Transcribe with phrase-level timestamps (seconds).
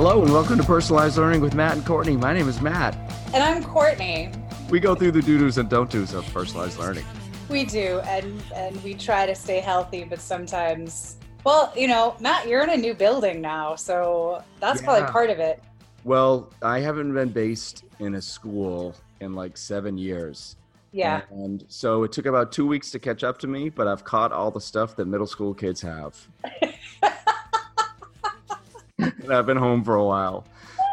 [0.00, 2.16] Hello and welcome to Personalized Learning with Matt and Courtney.
[2.16, 2.94] My name is Matt.
[3.34, 4.30] And I'm Courtney.
[4.70, 7.04] We go through the doo-doos and don't do's of personalized learning.
[7.48, 12.46] We do, and and we try to stay healthy, but sometimes, well, you know, Matt,
[12.46, 14.86] you're in a new building now, so that's Yeah.
[14.86, 15.60] probably part of it.
[16.04, 20.54] Well, I haven't been based in a school in like seven years.
[20.92, 21.22] Yeah.
[21.32, 24.30] And so it took about two weeks to catch up to me, but I've caught
[24.30, 26.14] all the stuff that middle school kids have.
[28.98, 30.46] and I've been home for a while.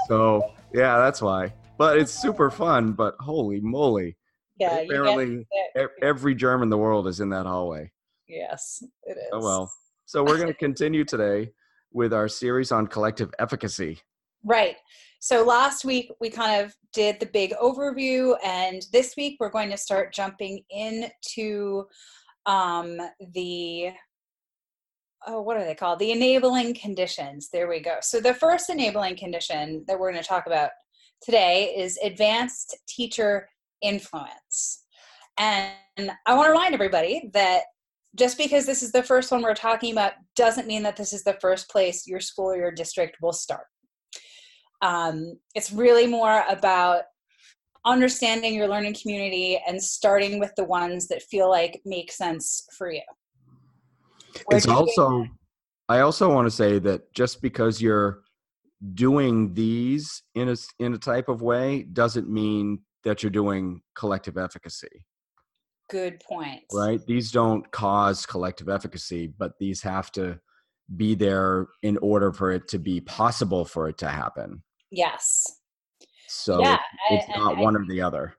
[0.08, 1.54] So yeah, that's why.
[1.78, 4.18] But it's super fun, but holy moly.
[4.58, 4.80] Yeah.
[4.80, 5.46] Apparently
[6.02, 7.92] every germ in the world is in that hallway.
[8.28, 9.30] Yes, it is.
[9.34, 9.72] Oh well.
[10.06, 11.52] So we're going to continue today
[11.92, 14.00] with our series on collective efficacy.
[14.44, 14.76] Right.
[15.20, 19.72] So last week we kind of did the big overview, and this week we're going
[19.72, 21.86] to start jumping into
[22.46, 23.00] um,
[23.34, 23.90] the
[25.28, 26.00] oh, what are they called?
[26.00, 27.50] The enabling conditions.
[27.52, 27.98] There we go.
[28.02, 30.70] So the first enabling condition that we're going to talk about
[31.22, 33.50] today is advanced teacher
[33.82, 34.84] influence.
[35.38, 35.74] And
[36.26, 37.64] I want to remind everybody that
[38.16, 41.24] just because this is the first one we're talking about doesn't mean that this is
[41.24, 43.66] the first place your school or your district will start.
[44.82, 47.04] Um, it's really more about
[47.86, 52.92] understanding your learning community and starting with the ones that feel like make sense for
[52.92, 53.02] you.
[54.52, 55.26] It's also
[55.90, 58.22] i also want to say that just because you're
[58.94, 64.38] doing these in a in a type of way doesn't mean that you're doing collective
[64.38, 65.06] efficacy
[65.90, 66.62] good point.
[66.74, 70.40] right these don't cause collective efficacy but these have to
[70.98, 74.62] be there in order for it to be possible for it to happen
[74.92, 75.44] Yes.
[76.28, 76.78] so Yeah,
[77.12, 78.36] it's, I- not I- one or the other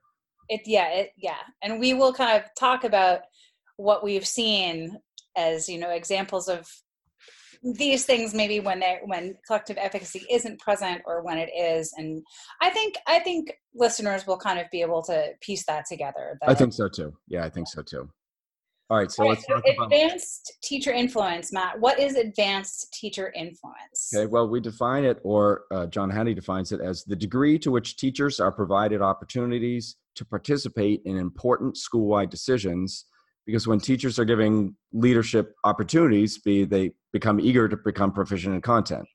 [0.49, 1.41] It yeah, it yeah.
[1.61, 3.21] And we will kind of talk about
[3.77, 4.97] what we've seen
[5.37, 6.67] as, you know, examples of
[7.63, 11.93] these things maybe when they when collective efficacy isn't present or when it is.
[11.97, 12.21] And
[12.61, 16.53] i think i think listeners will kind of be able to piece that together i
[16.53, 17.13] think so too.
[17.27, 18.09] Yeah i think so too.
[18.89, 21.79] All right so All right, let's so talk about advanced teacher influence matt.
[21.79, 24.11] What is advanced teacher influence?
[24.15, 27.71] Okay, well, we define it, or uh, John Hattie defines it as the degree to
[27.71, 33.05] which teachers are provided opportunities to participate in important school-wide decisions.
[33.47, 38.61] Because when teachers are giving leadership opportunities, be they become eager to become proficient in
[38.61, 39.07] content.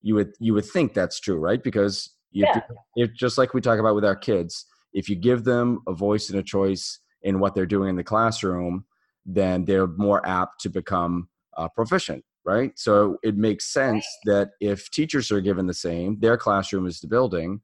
[0.00, 1.62] You would you would think that's true, right?
[1.62, 2.60] Because you, Yeah.
[2.96, 4.64] it, just like we talk about with our kids,
[4.94, 8.04] if you give them a voice and a choice in what they're doing in the
[8.04, 8.86] classroom,
[9.26, 11.28] then they're more apt to become
[11.58, 12.72] uh, proficient right?
[12.78, 17.06] So it makes sense that if teachers are given the same, their classroom is the
[17.06, 17.60] building.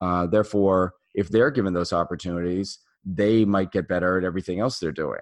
[0.00, 4.92] Uh, therefore, if they're given those opportunities, they might get better at everything else they're
[4.92, 5.20] doing.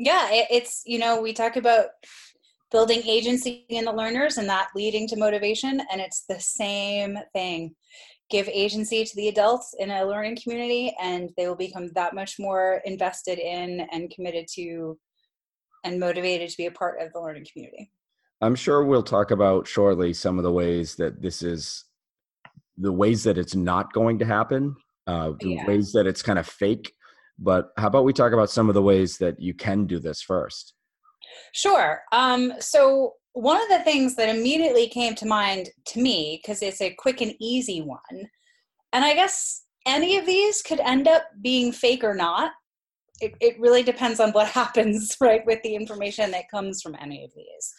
[0.00, 1.86] Yeah it, it's you know we talk about
[2.72, 7.74] building agency in the learners and that leading to motivation and it's the same thing
[8.30, 12.36] give agency to the adults in a learning community and they will become that much
[12.38, 14.98] more invested in and committed to
[15.84, 17.90] and motivated to be a part of the learning community
[18.40, 21.84] I'm sure we'll talk about shortly some of the ways that this is
[22.78, 24.74] the ways that it's not going to happen,
[25.06, 25.66] uh, the Yeah.
[25.66, 26.94] ways that it's kind of fake.
[27.40, 30.20] But how about we talk about some of the ways that you can do this
[30.20, 30.74] first?
[31.52, 32.02] Sure.
[32.12, 36.82] Um, so one of the things that immediately came to mind to me, because it's
[36.82, 38.28] a quick and easy one,
[38.92, 42.52] and I guess any of these could end up being fake or not.
[43.20, 47.24] It, it really depends on what happens, right, with the information that comes from any
[47.24, 47.74] of these.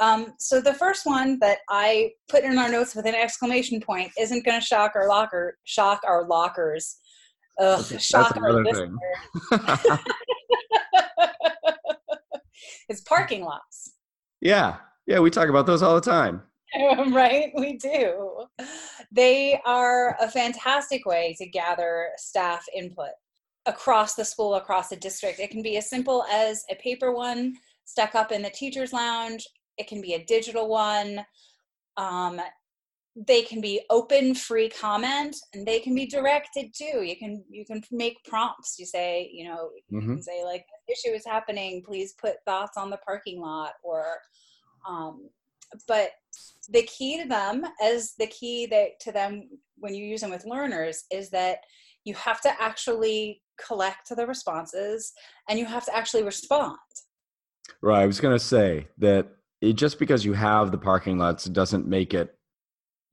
[0.00, 4.10] Um, so the first one that I put in our notes with an exclamation point
[4.18, 6.96] isn't going to shock our locker, shock our lockers.
[7.60, 8.96] Ugh, That's shock our another thing.
[12.88, 13.92] it's parking lots.
[14.40, 14.76] yeah,
[15.06, 16.42] yeah, we talk about those all the time.
[17.08, 17.52] right?
[17.54, 18.46] We do.
[19.10, 23.10] They are a fantastic way to gather staff input
[23.66, 25.38] across the school, across the district.
[25.38, 27.54] It can be as simple as a paper one
[27.84, 29.46] stuck up in the teacher's lounge,
[29.78, 31.24] it can be a digital one.
[31.96, 32.40] Um,
[33.14, 37.02] they can be open free comment and they can be directed too.
[37.02, 38.76] You can you can make prompts.
[38.78, 40.14] You say you know you Mhm.
[40.14, 41.82] can say like issue is happening.
[41.82, 44.18] Please put thoughts on the parking lot or
[44.88, 45.28] um,
[45.86, 46.10] but
[46.70, 49.48] the key to them as the key that to them
[49.78, 51.58] when you use them with learners is that
[52.04, 55.12] you have to actually collect the responses
[55.48, 56.76] and you have to actually respond.
[57.80, 58.02] Right.
[58.02, 59.28] I was going to say that
[59.60, 62.36] it, just because you have the parking lots doesn't make it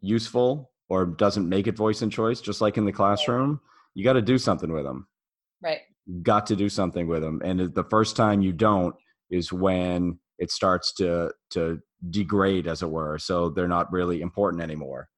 [0.01, 3.60] useful or doesn't make it voice and choice just like in the classroom
[3.94, 5.07] you got to do something with them
[5.62, 5.80] right.
[6.24, 8.96] Got to do something with them and the first time you don't
[9.30, 11.80] is when it starts to to
[12.10, 15.10] degrade as it were so they're not really important anymore.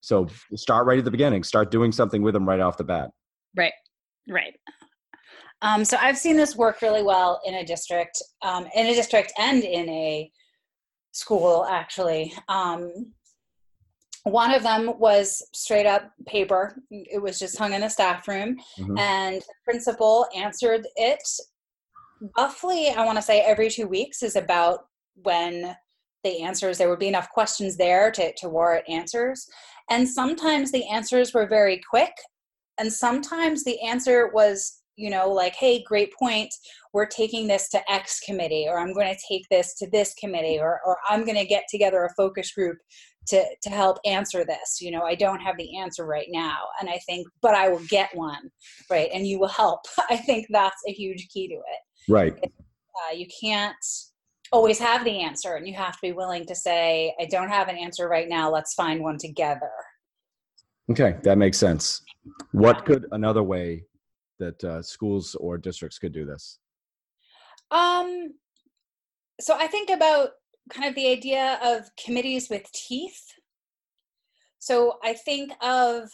[0.00, 3.10] So start right at the beginning start doing something with them right off the bat.
[3.56, 3.72] Right.
[4.28, 4.54] Right.
[5.62, 9.32] Um, so i've seen this work really well in a district um, in a district
[9.38, 10.30] and in a
[11.12, 12.34] school actually.
[12.48, 13.12] Um,
[14.24, 16.76] one of them was straight up paper.
[16.90, 18.98] It was just hung in a staff room mm-hmm.
[18.98, 21.22] and the principal answered it
[22.38, 24.86] roughly i want to say every two weeks is about
[25.22, 25.76] when
[26.24, 29.46] the answers there would be enough questions there to, to warrant answers.
[29.90, 32.12] And sometimes the answers were very quick
[32.78, 36.52] and sometimes the answer was you know like hey great point.
[36.92, 40.58] We're taking this to x committee or i'm going to take this to this committee
[40.58, 42.78] or, or i'm going to get together a focus group
[43.26, 46.88] to to help answer this you know i don't have the answer right now and
[46.88, 48.50] i think but i will get one
[48.90, 49.80] right and you will help.
[50.10, 52.10] I think that's a huge key to it.
[52.12, 52.34] Right.
[52.42, 53.76] Uh, you can't
[54.52, 57.68] always have the answer and you have to be willing to say i don't have
[57.68, 59.70] an answer right now let's find one together.
[60.90, 62.02] Okay that makes sense.
[62.52, 63.84] What could another way
[64.38, 66.58] that uh, schools or districts could do this?
[67.70, 68.34] Um
[69.40, 70.30] so i think about
[70.70, 73.22] kind of the idea of committees with teeth.
[74.58, 76.10] So I think of,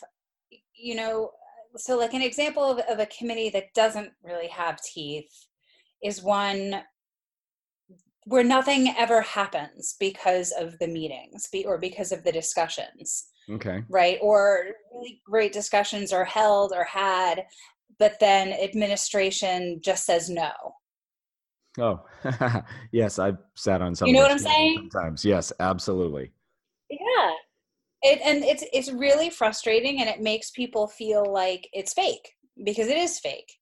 [0.74, 1.30] you know,
[1.76, 5.30] so like an example of, of a committee that doesn't really have teeth
[6.02, 6.82] is one
[8.24, 13.26] where nothing ever happens because of the meetings or because of the discussions.
[13.50, 13.82] Okay.
[13.88, 14.18] Right.
[14.20, 17.44] Or really great discussions are held or had,
[17.98, 20.52] but then administration just says no
[21.78, 22.04] Oh,
[22.92, 24.08] yes, I've sat on some.
[24.08, 24.74] You know what I'm saying?
[24.90, 26.32] Sometimes, yes, absolutely.
[26.88, 27.32] Yeah,
[28.02, 32.34] it, and it's it's really frustrating, and it makes people feel like it's fake
[32.64, 33.52] because it is fake.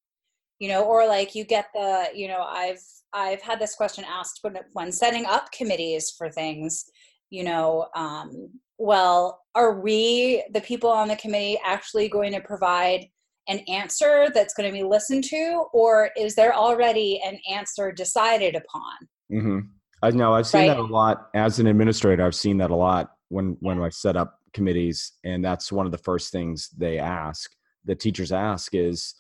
[0.59, 2.83] You know, or like you get the, you know, I've
[3.13, 6.85] I've had this question asked when when setting up committees for things.
[7.31, 13.07] You know, um, well, are we the people on the committee actually going to provide
[13.49, 18.55] an answer that's going to be listened to, or is there already an answer decided
[18.55, 19.09] upon?
[19.33, 19.59] Mm-hmm.
[20.03, 20.77] I know I've seen right?
[20.77, 22.25] that a lot as an administrator.
[22.25, 25.93] I've seen that a lot when when I set up committees, and that's one of
[25.93, 27.51] the first things they ask.
[27.85, 29.15] The teachers ask is,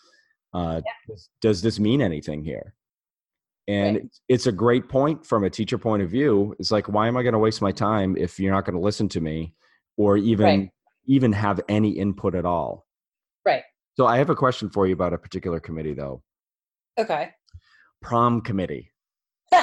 [0.54, 1.14] uh, yeah.
[1.40, 2.75] "Does this mean anything here?"
[3.66, 4.06] And right.
[4.28, 6.54] it's a great point from a teacher point of view.
[6.58, 8.80] It's like, why am I going to waste my time if you're not going to
[8.80, 9.54] listen to me,
[9.96, 10.70] or even right.
[11.06, 12.86] even have any input at all?
[13.98, 16.22] So I have a question for you about a particular committee, though.
[17.00, 17.30] Okay.
[18.00, 18.92] Prom committee.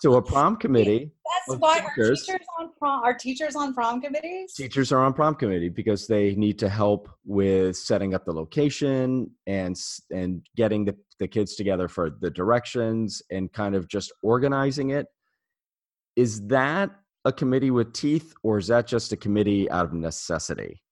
[0.00, 1.12] so a prom committee.
[1.46, 4.54] That's why teachers, our teachers on prom are teachers on prom committees.
[4.54, 9.30] Teachers are on prom committee because they need to help with setting up the location
[9.46, 9.76] and
[10.10, 15.06] and getting the, the kids together for the directions and kind of just organizing it.
[16.16, 16.90] Is that
[17.24, 20.82] a committee with teeth, or is that just a committee out of necessity?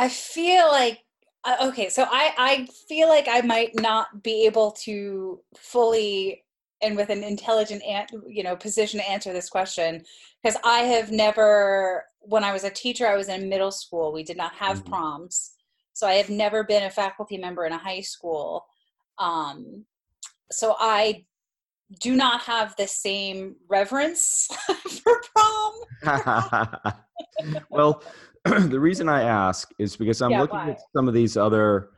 [0.00, 1.00] I feel like
[1.44, 6.42] uh, okay, so I I feel like I might not be able to fully
[6.82, 7.82] and with an intelligent
[8.26, 10.02] you know position to answer this question
[10.42, 14.22] because I have never when I was a teacher I was in middle school we
[14.22, 14.90] did not have mm-hmm.
[14.90, 15.50] proms
[15.92, 18.64] so I have never been a faculty member in a high school
[19.18, 19.84] um,
[20.50, 21.26] so I
[21.98, 24.48] do not have the same reverence
[25.02, 26.94] for prom.
[27.70, 28.02] well,
[28.44, 30.70] the reason I ask is because I'm yeah, looking why?
[30.70, 31.90] at some of these other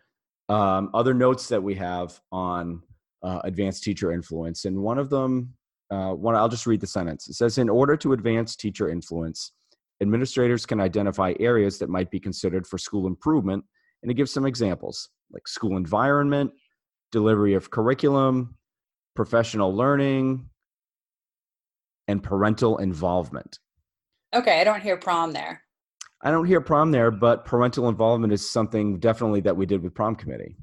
[0.49, 2.83] um, other notes that we have on
[3.23, 5.55] uh, advanced teacher influence, and one of them,
[5.91, 7.29] uh, one I'll just read the sentence.
[7.29, 9.53] It says, "In order to advance teacher influence,
[10.01, 13.65] administrators can identify areas that might be considered for school improvement."
[14.03, 16.51] And it gives some examples like school environment,
[17.13, 18.57] delivery of curriculum,
[19.15, 20.51] professional learning,
[22.09, 23.61] and parental involvement.
[24.35, 25.63] Okay, I don't hear prom there.
[26.23, 29.95] I don't hear prom there, but parental involvement is something definitely that we did with
[29.95, 30.57] prom committee.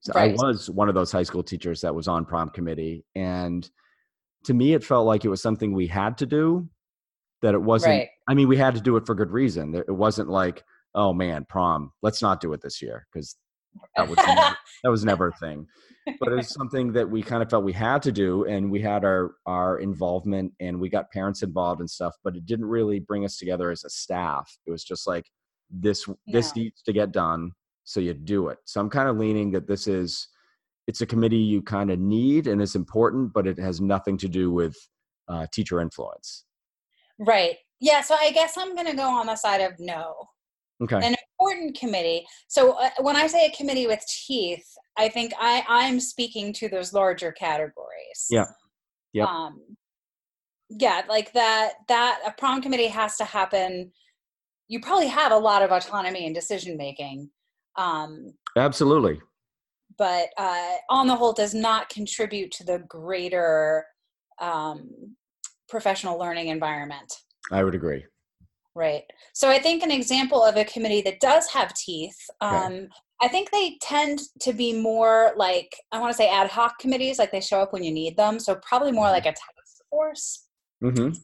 [0.00, 0.30] So right.
[0.30, 3.04] I was one of those high school teachers that was on prom committee.
[3.14, 3.68] And
[4.44, 6.68] to me, it felt like it was something we had to do,
[7.42, 8.08] that it wasn't, right.
[8.28, 9.74] I mean, we had to do it for good reason.
[9.74, 10.64] It wasn't like,
[10.94, 13.36] oh man, prom, let's not do it this year because
[13.96, 15.66] that was never, that was never a thing.
[16.18, 19.04] But it's something that we kind of felt we had to do and we had
[19.04, 23.24] our our involvement and we got parents involved and stuff but it didn't really bring
[23.24, 24.56] us together as a staff.
[24.66, 25.30] It was just like
[25.70, 26.14] this yeah.
[26.26, 27.52] this needs to get done
[27.84, 28.58] so you do it.
[28.64, 30.28] So i'm kind of leaning that this is
[30.86, 34.28] it's a committee you kind of need and it's important but it has nothing to
[34.28, 34.76] do with
[35.28, 36.44] uh, teacher influence.
[37.18, 37.56] Right.
[37.80, 40.14] Yeah so i guess i'm going to go on the side of no
[40.80, 44.64] okay an important committee so uh, when i say a committee with teeth
[44.96, 48.26] I think I I'm speaking to those larger categories.
[48.30, 48.46] Yeah.
[49.12, 49.24] Yeah.
[49.24, 49.60] Um,
[50.68, 53.92] yeah, like that that a prom committee has to happen.
[54.68, 57.30] You probably have a lot of autonomy and decision making.
[57.76, 59.20] Um, Absolutely.
[59.98, 63.84] But uh, on the whole, does not contribute to the greater
[64.40, 64.88] um,
[65.68, 67.12] professional learning environment.
[67.50, 68.04] I would agree.
[68.74, 69.02] Right.
[69.34, 72.88] So I think an example of a committee that does have teeth um, okay.
[73.22, 77.20] I think they tend to be more like I want to say ad hoc committees,
[77.20, 78.40] like they show up when you need them.
[78.40, 80.48] So probably more like a task force.
[80.82, 81.16] Mm-hmm.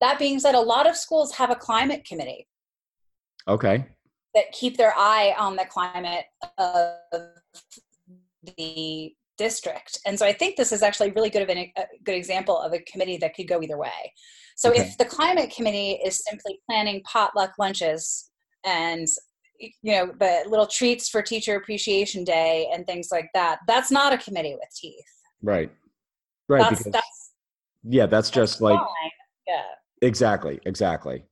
[0.00, 2.48] That being said, a lot of schools have a climate committee.
[3.46, 3.86] Okay.
[4.34, 6.24] That keep their eye on the climate
[6.58, 6.96] of
[8.56, 12.16] the district, and so I think this is actually really good of an, a good
[12.16, 14.12] example of a committee that could go either way.
[14.54, 14.82] So okay.
[14.82, 18.30] if the climate committee is simply planning potluck lunches
[18.64, 19.06] and
[19.58, 24.12] you know the little treats for teacher appreciation day and things like that that's not
[24.12, 25.04] a committee with teeth
[25.42, 25.70] right
[26.48, 27.30] right that's, because, that's
[27.84, 28.72] yeah that's, that's just fine.
[28.72, 28.80] like
[29.46, 29.62] yeah
[30.02, 31.24] exactly exactly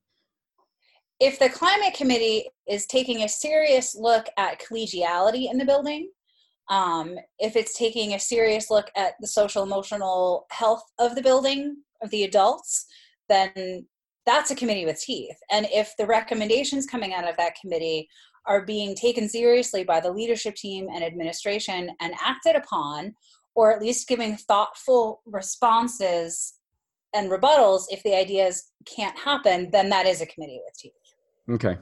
[1.21, 6.11] if the climate committee is taking a serious look at collegiality in the building
[6.71, 11.77] um, if it's taking a serious look at the social emotional health of the building
[12.03, 12.87] of the adults
[13.33, 13.87] then
[14.27, 15.37] that's a committee with teeth.
[15.51, 18.09] And if the recommendations coming out of that committee
[18.47, 23.15] are being taken seriously by the leadership team and administration and acted upon,
[23.55, 26.55] or at least giving thoughtful responses
[27.15, 30.93] and rebuttals if the ideas can't happen, then that is a committee with teeth.
[31.51, 31.79] Okay.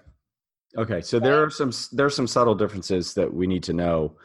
[0.77, 1.01] Okay.
[1.01, 1.25] So right?
[1.25, 4.17] there are some there are some subtle differences that we need to know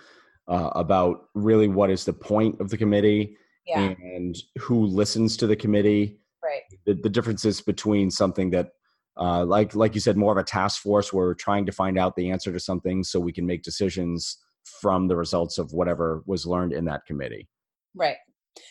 [0.48, 3.94] uh, about really what is the point of the committee yeah.
[4.00, 8.70] and who listens to the committee right the, the differences between something that
[9.18, 11.98] uh, like like you said more of a task force where we're trying to find
[11.98, 14.38] out the answer to something so we can make decisions
[14.82, 17.48] from the results of whatever was learned in that committee
[17.96, 18.18] right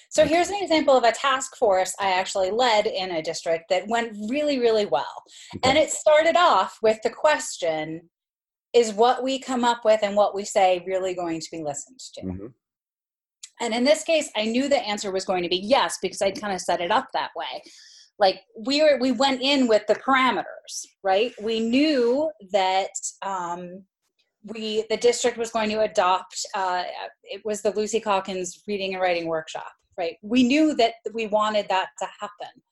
[0.08, 3.88] so here's an example of a task force I actually led in a district that
[3.88, 5.24] went really, really well.
[5.56, 5.68] Okay.
[5.68, 8.08] And it started off with the question
[8.72, 12.00] Is what we come up with and what we say really going to be listened
[12.14, 12.22] to?
[12.22, 12.46] Mm-hmm.
[13.60, 16.40] And in this case, I knew the answer was going to be yes because I'd
[16.40, 17.62] kind of set it up that way.
[18.18, 21.32] Like we were, we went in with the parameters, right?
[21.42, 22.90] We knew that
[23.22, 23.84] um,
[24.44, 26.38] we, the district was going to adopt.
[26.54, 26.84] Uh,
[27.24, 30.16] it was the Lucy Calkins reading and writing workshop, right?
[30.22, 32.62] We knew that we wanted that to happen,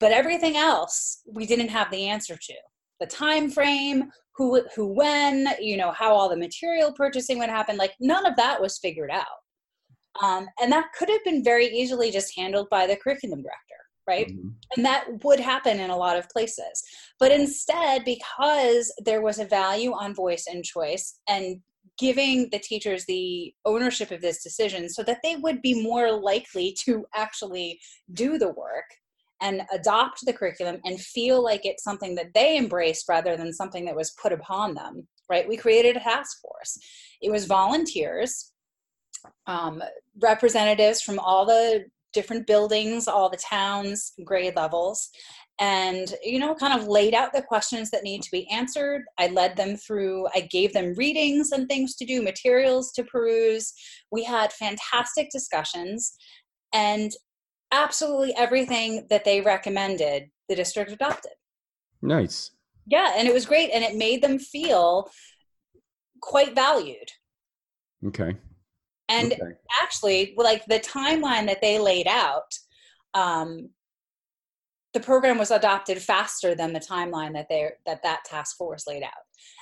[0.00, 2.54] but everything else we didn't have the answer to.
[3.00, 7.76] The time frame, who, who, when, you know, how all the material purchasing would happen.
[7.76, 9.43] Like none of that was figured out
[10.22, 13.74] um, and that could have been very easily just handled by the curriculum director,
[14.06, 14.28] right?
[14.28, 14.48] Mm-hmm.
[14.76, 16.82] And that would happen in a lot of places.
[17.18, 21.60] But instead, because there was a value on voice and choice and
[21.98, 26.76] giving the teachers the ownership of this decision so that they would be more likely
[26.84, 27.78] to actually
[28.12, 28.84] do the work
[29.40, 33.84] and adopt the curriculum and feel like it's something that they embraced rather than something
[33.84, 36.78] that was put upon them right we created a task force
[37.20, 38.52] it was volunteers
[39.46, 39.82] um,
[40.20, 45.10] representatives from all the different buildings, all the towns, grade levels,
[45.60, 49.02] and you know kind of laid out the questions that need to be answered.
[49.18, 53.72] I led them through i gave them readings and things to do materials to peruse.
[54.10, 56.16] We had fantastic discussions.
[56.72, 57.12] And
[57.70, 61.32] absolutely everything that they recommended the district adopted.
[62.02, 62.50] Nice.
[62.86, 65.08] Yeah and it was great and it made them feel
[66.20, 67.10] quite valued.
[68.06, 68.36] Okay
[69.14, 69.52] and okay.
[69.82, 72.52] actually, like the timeline that they laid out,
[73.14, 73.70] um,
[74.92, 79.02] the program was adopted faster than the timeline that they that that task force laid
[79.02, 79.10] out.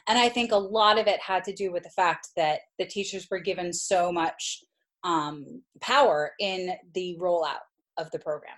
[0.07, 2.87] And I think a lot of it had to do with the fact that the
[2.87, 4.63] teachers were given so much
[5.05, 7.65] um, power in the rollout
[7.97, 8.55] of the program.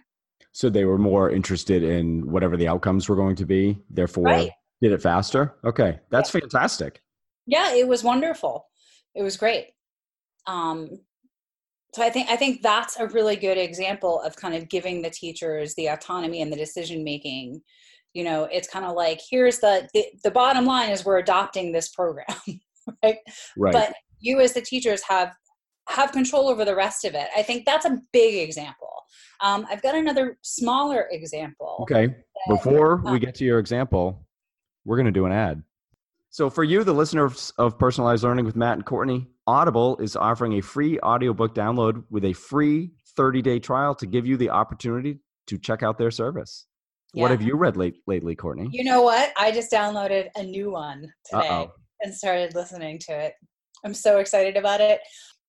[0.53, 3.79] So they were more interested in whatever the outcomes were going to be.
[3.91, 4.51] Therefore, right.
[4.81, 5.55] did it faster.
[5.65, 6.41] Okay, that's yeah.
[6.41, 7.03] fantastic.
[7.47, 8.67] Yeah, it was wonderful.
[9.15, 9.74] It was great
[10.47, 10.91] um,
[11.95, 15.11] so i think i think that's a really good example of kind of giving the
[15.11, 17.61] teachers the autonomy and the decision making
[18.13, 21.73] you know it's kind of like here's the, the the bottom line is we're adopting
[21.73, 22.27] this program
[23.03, 23.19] right
[23.57, 25.35] right but you as the teachers have
[25.89, 27.29] have control over the rest of it.
[27.37, 28.89] I think that's a big example.
[29.41, 31.79] Um, I've got another smaller example.
[31.83, 32.15] Okay.
[32.49, 34.27] Before we get to your example,
[34.85, 35.63] we're going to do an ad.
[36.35, 40.55] So, for you, the listeners of Personalized Learning with Matt and Courtney, Audible is offering
[40.55, 45.21] a free audiobook download with a free 30 day trial to give you the opportunity
[45.47, 46.67] to check out their service.
[47.13, 47.23] Yeah.
[47.23, 48.69] What have you read late, lately, Courtney?
[48.73, 49.33] You know what?
[49.37, 51.73] I just downloaded a new one today Uh-oh.
[52.01, 53.35] and started listening to it.
[53.85, 54.99] I'm so excited about it.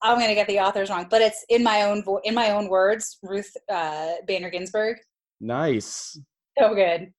[0.03, 2.51] I'm going to get the authors wrong, but it's in my own vo- in my
[2.51, 3.17] own words.
[3.23, 4.97] Ruth uh, Bader Ginsburg.
[5.41, 6.15] Nice.
[6.59, 7.11] So good.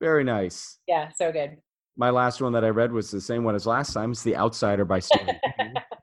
[0.00, 0.80] Very nice.
[0.88, 1.58] Yeah, so good.
[1.96, 4.12] My last one that I read was the same one as last time.
[4.12, 5.36] It's The Outsider by Stephen.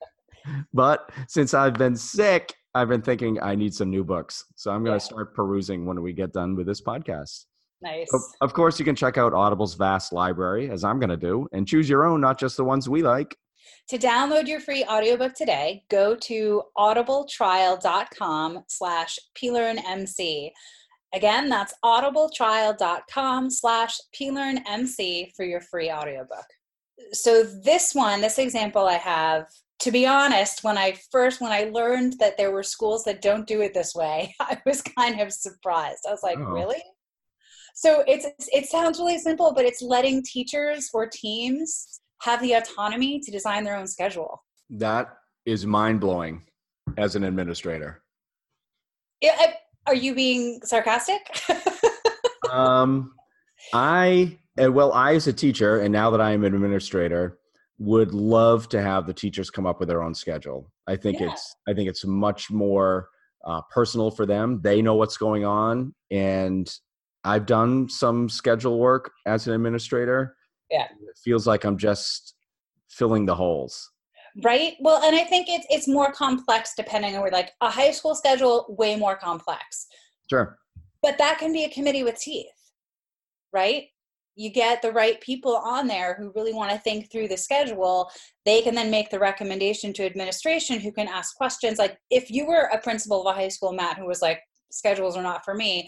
[0.73, 4.45] but since I've been sick, I've been thinking I need some new books.
[4.55, 5.09] So I'm going to yeah.
[5.09, 7.45] start perusing when we get done with this podcast.
[7.81, 8.09] Nice.
[8.39, 11.67] of course, you can check out Audible's vast library, as I'm going to do, and
[11.67, 13.35] choose your own, not just the ones we like.
[13.89, 20.51] To download your free audiobook today, go to audibletrial.com slash plearnmc.
[21.13, 26.45] Again, that's audibletrial.com slash plearnmc for your free audiobook.
[27.11, 29.45] So this one, this example I have,
[29.79, 33.47] to be honest, when I first, when I learned that there were schools that don't
[33.47, 36.05] do it this way, I was kind of surprised.
[36.07, 36.45] I was like, oh.
[36.45, 36.81] really?
[37.75, 43.19] So it's it sounds really simple, but it's letting teachers or teams have the autonomy
[43.19, 44.43] to design their own schedule.
[44.69, 45.09] That
[45.45, 46.43] is mind blowing
[46.97, 48.03] as an administrator.
[49.21, 49.53] Yeah,
[49.87, 51.41] are you being sarcastic?
[52.51, 53.13] um,
[53.73, 57.37] I eh, well, I as a teacher, and now that I am an administrator,
[57.79, 60.71] would love to have the teachers come up with their own schedule.
[60.87, 61.31] I think yeah.
[61.31, 63.09] it's I think it's much more
[63.45, 64.61] uh, personal for them.
[64.61, 66.71] They know what's going on, and
[67.23, 70.35] I've done some schedule work as an administrator,
[70.73, 72.33] yeah it feels like i'm just
[72.89, 73.91] filling the holes
[74.43, 74.73] right?
[74.79, 78.15] Well and i think it's it's more complex depending on where like a high school
[78.15, 79.87] schedule way more complex.
[80.29, 80.57] Sure.
[81.01, 82.47] But that can be a committee with teeth
[83.53, 83.83] right?
[84.35, 88.09] You get the right people on there who really want to think through the schedule.
[88.45, 91.77] They can then make the recommendation to administration who can ask questions.
[91.77, 94.41] Like if you were a principal of a high school matt who was like
[94.71, 95.87] schedules are not for me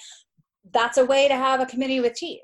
[0.72, 2.42] that's a way to have a committee with teeth.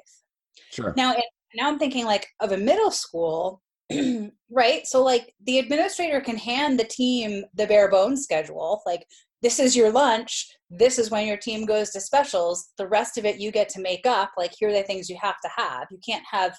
[0.72, 0.94] Sure.
[0.96, 1.16] Now
[1.54, 3.62] now i'm thinking like of a middle school
[4.52, 4.86] right?
[4.86, 9.06] So like the administrator can hand the team the bare bones schedule like
[9.42, 13.26] this is your lunch this is when your team goes to specials the rest of
[13.26, 15.88] it you get to make up like here are the things you have to have.
[15.92, 16.58] You can't have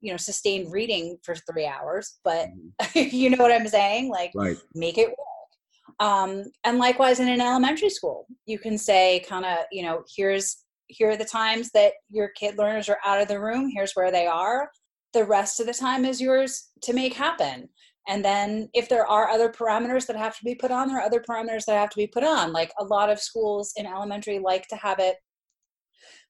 [0.00, 3.16] you know sustained reading for three hours but mm-hmm.
[3.16, 4.10] you know what i'm saying?
[4.10, 4.56] Like right.
[4.74, 5.98] make it work.
[6.00, 10.64] Um, and likewise in an elementary school you can say kind of you know here's
[10.86, 14.12] here are the times that your kid learners are out of the room here's where
[14.12, 14.70] they are
[15.12, 17.68] the rest of the time is yours to make happen.
[18.08, 21.02] And then if there are other parameters that have to be put on there are
[21.02, 22.52] other parameters that have to be put on.
[22.52, 25.16] Like a lot of schools in elementary like to have it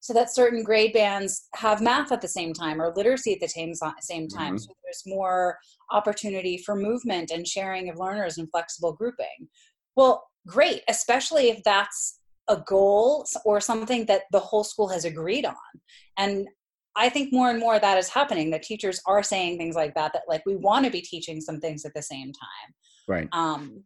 [0.01, 3.49] so that certain grade bands have math at the same time or literacy at the
[3.49, 4.55] same, same time.
[4.55, 4.59] Mm-hmm.
[4.59, 5.59] so there's more
[5.91, 9.49] opportunity for movement and sharing of learners and flexible grouping.
[9.97, 15.45] Well great especially if that's a goal or something that the whole school has agreed
[15.45, 15.55] on.
[16.17, 16.49] And
[16.99, 20.13] i think more and more that is happening that teachers are saying things like that
[20.13, 22.75] that like we want to be teaching some things at the same time.
[23.07, 23.29] Right.
[23.33, 23.85] Um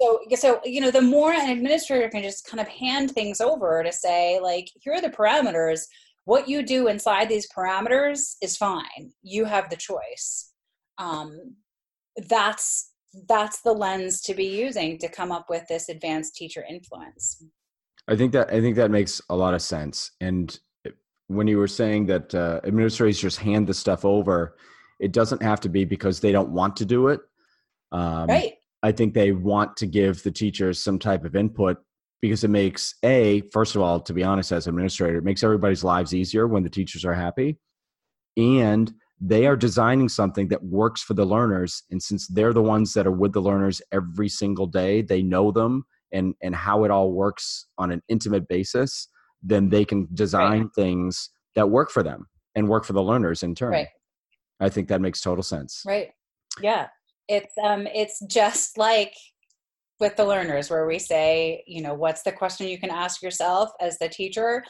[0.00, 3.82] so so you know the more an administrator can just kind of hand things over
[3.82, 5.82] to say like here are the parameters.
[6.24, 9.12] What you do inside these parameters is fine.
[9.22, 10.52] You have the choice.
[10.98, 11.56] Um
[12.28, 12.90] that's
[13.28, 17.44] that's the lens to be using to come up with this advanced teacher influence.
[18.08, 20.12] I think that i think that makes a lot of sense.
[20.20, 20.58] And
[21.28, 24.56] when you were saying that uh, administrators just hand the stuff over
[25.00, 27.20] it doesn't have to be because they don't want to do it.
[27.92, 28.54] Um, right.
[28.82, 31.78] I think they want to give the teachers some type of input
[32.20, 35.84] because it makes a first of all to be honest as administrator it makes everybody's
[35.84, 37.58] lives easier when the teachers are happy.
[38.36, 41.84] And they are designing something that works for the learners.
[41.90, 45.50] And since they're the ones that are with the learners every single day they know
[45.50, 49.08] them and and how it all works on an intimate basis
[49.44, 50.74] then they can design right.
[50.74, 53.72] things that work for them and work for the learners in turn.
[53.72, 53.88] Right.
[54.60, 55.82] i think that makes total sense.
[55.86, 56.08] Right.
[56.60, 56.88] Yeah.
[57.28, 59.14] It's um it's just like
[60.00, 63.70] with the learners where we say you know what's the question you can ask yourself
[63.80, 64.64] as the teacher?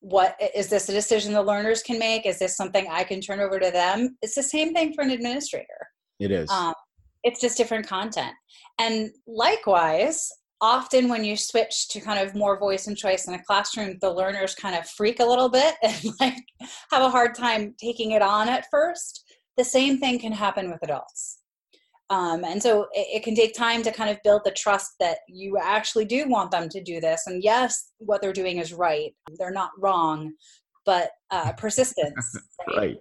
[0.00, 2.26] What is this a decision the learners can make?
[2.26, 4.16] Is this something i can turn over to them?
[4.22, 5.88] It's the same thing for an administrator.
[6.18, 6.50] It is.
[6.50, 6.74] Um,
[7.22, 8.32] it's just different content.
[8.78, 13.42] And likewise often when you switch to kind of more voice and choice in a
[13.44, 16.36] classroom the learners kind of freak a little bit and like
[16.90, 19.24] have a hard time taking it on at first
[19.56, 21.40] the same thing can happen with adults
[22.10, 25.18] Um, and so it, it, can take time to kind of build the trust that
[25.28, 27.22] you actually do want them to do this.
[27.28, 29.14] And yes, what they're doing is right.
[29.38, 30.32] They're not wrong,
[30.84, 32.36] but uh, persistence.
[32.66, 32.76] right.
[32.76, 32.96] right.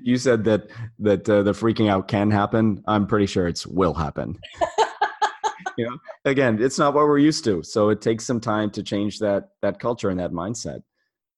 [0.00, 0.68] You said that
[1.00, 2.84] that uh, the freaking out can happen.
[2.86, 4.38] I'm pretty sure it's will happen.
[5.78, 8.82] you know, again, it's not what we're used to, so it takes some time to
[8.82, 10.82] change that that culture and that mindset.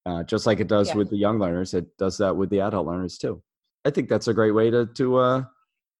[0.06, 0.96] Uh, just like it does yeah.
[0.96, 3.42] with the young learners, it does that with the adult learners too.
[3.84, 5.44] I think that's a great way to to uh,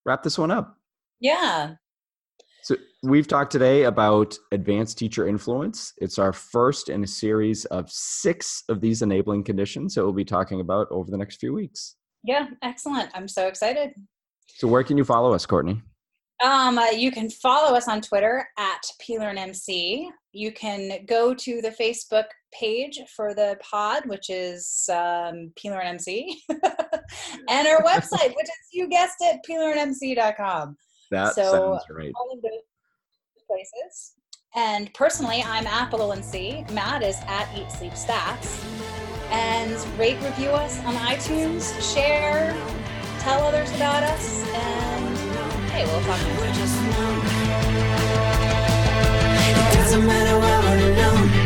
[0.05, 0.77] wrap this one up.
[1.21, 1.75] Yeah.
[2.63, 5.93] So we've talked today about advanced teacher influence.
[5.99, 10.25] It's our first in a series of six of these enabling conditions that we'll be
[10.25, 11.97] talking about over the next few weeks.
[12.23, 13.11] Yeah, excellent.
[13.15, 13.93] I'm so excited.
[14.47, 15.81] So where can you follow us, Courtney?
[16.43, 20.07] Um, uh, you can follow us on Twitter at PLearnMC.
[20.33, 26.33] You can go to the Facebook page for the pod, which is um, PLearnMC,
[27.49, 30.77] and our website, which is, you guessed it, PLearnMC.com.
[31.11, 32.13] That so sounds right.
[32.15, 32.51] All of those
[33.47, 34.13] places.
[34.55, 36.71] And personally, I'm Apple ONC.
[36.73, 38.65] Matt is at Eat Sleep Stats.
[39.31, 42.53] And rate, review us on iTunes, share,
[43.21, 44.90] tell others about us, and
[45.81, 46.03] Okay, we'll
[50.39, 51.40] we're alone.